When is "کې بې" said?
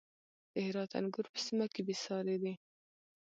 1.73-1.95